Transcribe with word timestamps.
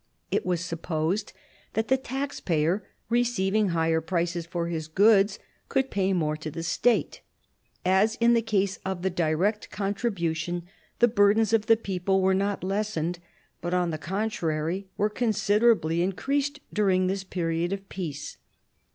It 0.31 0.47
was 0.47 0.61
supposed 0.65 1.31
that 1.73 1.87
the 1.87 1.95
tax 1.95 2.39
payer 2.39 2.83
receiving 3.09 3.69
higher 3.69 4.01
prices 4.01 4.47
for 4.47 4.67
his 4.67 4.87
goods 4.87 5.37
could 5.69 5.91
pay 5.91 6.11
more 6.11 6.35
to 6.37 6.49
the 6.49 6.63
State. 6.63 7.21
As 7.85 8.15
in 8.15 8.33
the 8.33 8.41
case 8.41 8.79
of 8.83 9.03
the 9.03 9.11
direct 9.11 9.69
contribution, 9.69 10.63
the 10.97 11.07
burdens 11.07 11.53
of 11.53 11.67
the 11.67 11.77
people 11.77 12.19
were 12.19 12.33
not 12.33 12.63
lessened, 12.63 13.19
but, 13.61 13.75
on 13.75 13.91
the 13.91 13.99
contrary, 13.99 14.87
were 14.97 15.07
considerably 15.07 16.01
increased 16.01 16.61
during 16.73 17.05
this 17.05 17.23
period 17.23 17.71
of 17.71 17.87
peace. 17.87 18.37